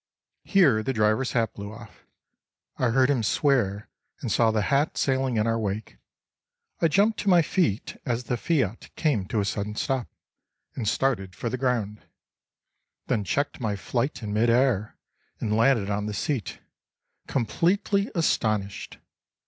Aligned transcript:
Here 0.45 0.81
the 0.81 0.93
driver's 0.93 1.33
hat 1.33 1.53
blew 1.53 1.71
off. 1.71 2.07
I 2.77 2.89
heard 2.89 3.07
him 3.11 3.21
swear, 3.21 3.87
and 4.19 4.31
saw 4.31 4.49
the 4.49 4.63
hat 4.63 4.97
sailing 4.97 5.37
in 5.37 5.45
our 5.45 5.59
wake. 5.59 5.99
I 6.81 6.87
jumped 6.87 7.19
to 7.19 7.29
my 7.29 7.43
feet 7.43 7.97
as 8.03 8.23
the 8.23 8.33
F.I.A.T. 8.33 8.89
came 8.95 9.27
to 9.27 9.41
a 9.41 9.45
sudden 9.45 9.75
stop, 9.75 10.07
and 10.73 10.87
started 10.87 11.35
for 11.35 11.49
the 11.49 11.57
ground—then 11.59 13.23
checked 13.25 13.59
my 13.59 13.75
flight 13.75 14.23
in 14.23 14.33
mid 14.33 14.49
air 14.49 14.97
and 15.39 15.55
landed 15.55 15.91
on 15.91 16.07
the 16.07 16.15
seat, 16.15 16.57
completely 17.27 18.09
astonished. 18.15 18.97